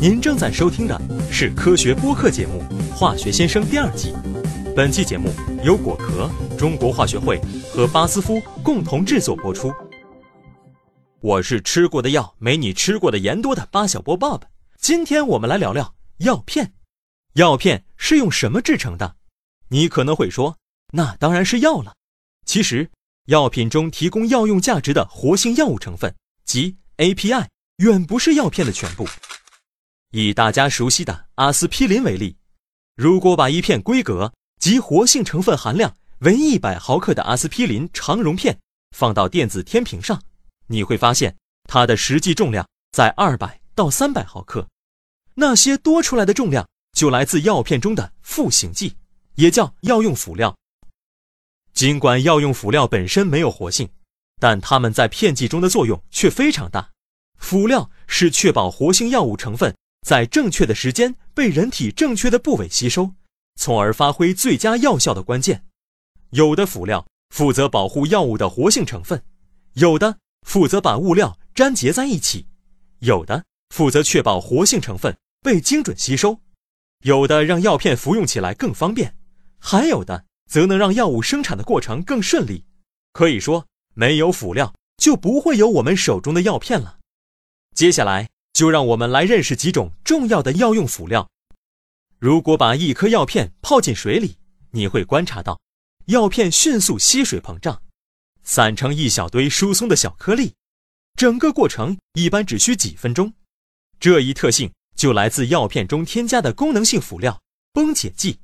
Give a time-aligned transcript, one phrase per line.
[0.00, 1.00] 您正在收听的
[1.30, 2.62] 是科学播客节目
[2.94, 4.14] 《化学先生》第二季。
[4.76, 5.28] 本期节目
[5.64, 7.40] 由果壳、中国化学会
[7.72, 9.72] 和巴斯夫共同制作播出。
[11.20, 14.42] 我是吃过的药没你吃过的盐多的巴小波 Bob。
[14.78, 16.72] 今天我们来聊聊药片。
[17.34, 19.16] 药片是用什么制成的？
[19.68, 20.56] 你可能会说，
[20.92, 21.94] 那当然是药了。
[22.46, 22.88] 其实，
[23.26, 26.14] 药品中提供药用价值的活性药物成分，
[26.44, 27.46] 即 API，
[27.78, 29.06] 远不是药片的全部。
[30.10, 32.36] 以大家熟悉的阿司匹林为例，
[32.96, 38.58] 如果把一片规格及活性成分含量为一百毫克的阿司匹林长溶片
[38.96, 40.20] 放到电子天平上，
[40.66, 41.36] 你会发现
[41.68, 44.66] 它的实际重量在二百到三百毫克。
[45.34, 48.96] 那些多出来的重量就来自药片中的赋形剂，
[49.36, 50.52] 也叫药用辅料。
[51.74, 53.88] 尽管药用辅料本身没有活性，
[54.40, 56.90] 但它们在片剂中的作用却非常大。
[57.38, 59.74] 辅料是确保活性药物成分。
[60.06, 63.12] 在正确的时间被人体正确的部位吸收，
[63.56, 65.64] 从而发挥最佳药效的关键。
[66.30, 69.22] 有的辅料负责保护药物的活性成分，
[69.74, 72.46] 有的负责把物料粘结在一起，
[73.00, 76.38] 有的负责确保活性成分被精准吸收，
[77.02, 79.14] 有的让药片服用起来更方便，
[79.58, 82.64] 还有的则能让药物生产的过程更顺利。
[83.12, 86.97] 可以说，没有辅料就不会有我们手中的药片了。
[87.78, 88.28] 接下来。
[88.54, 91.30] 就让我们来认识几种重要的药用辅料。
[92.18, 94.36] 如果把一颗药片泡进水里，
[94.72, 95.60] 你会观察到，
[96.06, 97.80] 药片迅速吸水膨胀，
[98.42, 100.54] 散成一小堆疏松的小颗粒。
[101.14, 103.32] 整个过程一般只需几分钟。
[104.00, 107.40] 这一特性就来自药片中添加的功能性辅料
[107.72, 108.40] 崩解剂。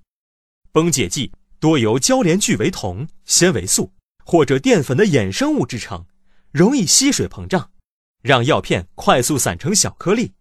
[0.70, 3.92] 崩解剂多由交联聚维酮、纤维素
[4.24, 6.06] 或者淀粉的衍生物制成，
[6.52, 7.72] 容易吸水膨胀。
[8.24, 10.32] 让药片快速散成小颗粒，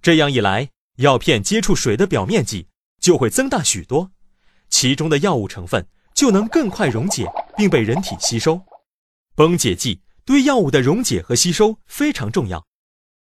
[0.00, 2.66] 这样一来，药片接触水的表面积
[3.02, 4.10] 就会增大许多，
[4.70, 8.58] 其中的药物成分就能更快溶解并被人体吸收。
[9.34, 12.66] 崩解剂对药物的溶解和吸收非常重要。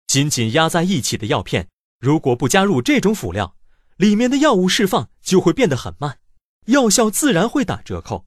[0.07, 1.67] 紧紧压在一起的药片，
[1.99, 3.57] 如果不加入这种辅料，
[3.97, 6.21] 里面的药物释放就会变得很慢，
[6.67, 8.25] 药效自然会打折扣。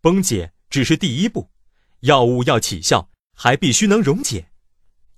[0.00, 1.48] 崩解只是第一步，
[2.00, 4.48] 药物要起效，还必须能溶解。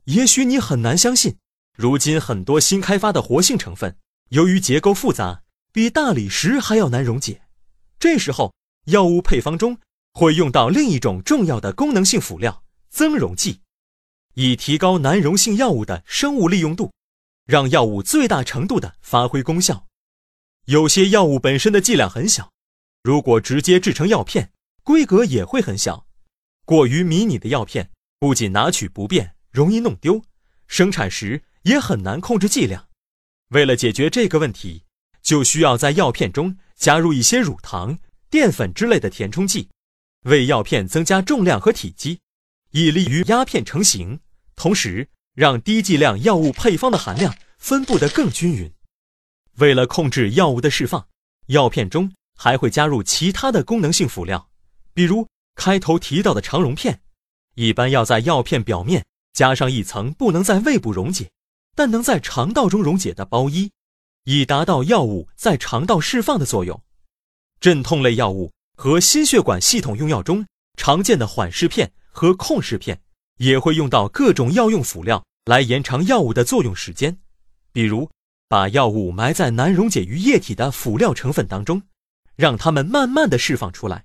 [0.04, 1.38] 也许你很难相信，
[1.76, 3.96] 如今很多新开发的活性成分，
[4.28, 5.42] 由于结构复杂，
[5.72, 7.42] 比大理石还要难溶解。
[7.98, 8.54] 这时候，
[8.86, 9.78] 药物配方中
[10.12, 13.60] 会用到另一种重要的功能性辅料——增溶剂，
[14.34, 16.92] 以提高难溶性药物的生物利用度，
[17.46, 19.86] 让药物最大程度的发挥功效。
[20.66, 22.50] 有些药物本身的剂量很小，
[23.02, 24.50] 如果直接制成药片，
[24.82, 26.06] 规格也会很小。
[26.66, 29.34] 过于迷你的药片不仅拿取不便。
[29.54, 30.20] 容易弄丢，
[30.66, 32.88] 生产时也很难控制剂量。
[33.50, 34.82] 为了解决这个问题，
[35.22, 37.96] 就需要在药片中加入一些乳糖、
[38.28, 39.68] 淀粉之类的填充剂，
[40.24, 42.18] 为药片增加重量和体积，
[42.72, 44.18] 以利于压片成型。
[44.56, 48.68] 同时，让低剂量药物配方的含量分布得更均匀。
[49.58, 51.06] 为了控制药物的释放，
[51.46, 54.50] 药片中还会加入其他的功能性辅料，
[54.92, 57.00] 比如开头提到的肠溶片，
[57.54, 59.06] 一般要在药片表面。
[59.34, 61.28] 加上一层不能在胃部溶解，
[61.74, 63.72] 但能在肠道中溶解的包衣，
[64.24, 66.80] 以达到药物在肠道释放的作用。
[67.60, 70.46] 镇痛类药物和心血管系统用药中
[70.76, 73.00] 常见的缓释片和控释片，
[73.38, 77.18] 也会用到各种药用辅料来延长药物的作用时间。
[77.72, 78.08] 比如，
[78.48, 81.82] 把药物埋在难溶解于液体的辅料成分当中，
[82.36, 84.04] 让它们慢慢的释放出来。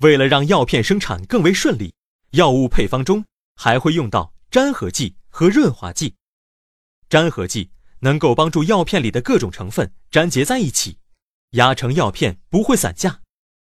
[0.00, 1.94] 为了让药片生产更为顺利，
[2.32, 3.24] 药物配方中。
[3.60, 6.14] 还会用到粘合剂和润滑剂。
[7.08, 10.98] 粘合剂能够帮助药片里的各种成分粘结在一起，
[11.50, 13.20] 压成药片不会散架；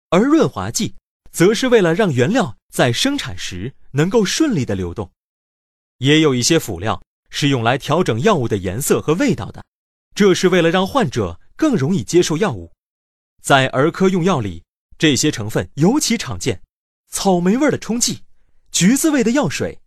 [0.09, 0.95] 而润滑剂
[1.29, 5.11] 则是为了让原料在生产时能够顺利的流动。
[5.97, 9.61] 也有一些辅料是用来调整药物的颜色和味道的，
[10.15, 12.71] 这是为了让患者更容易接受药物。
[13.41, 14.63] 在儿科用药里，
[14.97, 16.61] 这些成分尤其常见：
[17.09, 18.23] 草莓味的冲剂。
[18.71, 19.80] 橘子味的药水，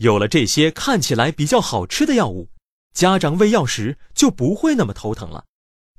[0.00, 2.48] 有了这些看起来比较好吃的药物，
[2.94, 5.44] 家长喂药时就不会那么头疼了。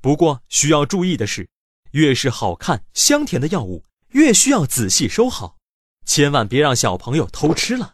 [0.01, 1.47] 不过需要注意的是，
[1.91, 5.55] 越是好看香甜的药物，越需要仔细收好，
[6.03, 7.93] 千万别让小朋友偷吃了。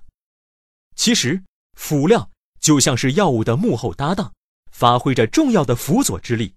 [0.96, 1.44] 其实
[1.74, 2.32] 辅料
[2.62, 4.32] 就像是药物的幕后搭档，
[4.72, 6.56] 发挥着重要的辅佐之力，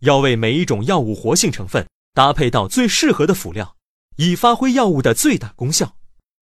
[0.00, 3.76] 要为每一种药物活性成分搭配到最适合的辅料，
[4.16, 5.96] 以发挥药物的最大功效。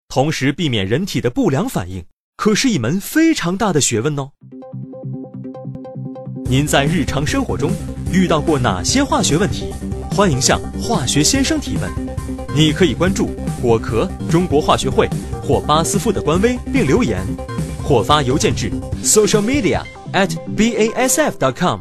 [0.09, 2.03] 同时避免人体的不良反应，
[2.41, 4.31] 可是一门非常大的学问哦。
[6.47, 7.71] 您在日常生活中
[8.11, 9.75] 遇到过哪些化学问题？
[10.13, 11.91] 欢迎向化学先生提问。
[12.57, 15.07] 你可以关注果壳中国化学会
[15.43, 17.23] 或巴斯夫的官微并留言，
[17.85, 18.71] 或发邮件至
[19.05, 19.83] social media
[20.15, 21.81] at basf.com。